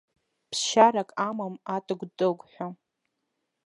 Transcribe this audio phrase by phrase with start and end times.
[0.51, 2.67] Ԥсшьарак амам атыгә-тыгәҳәа.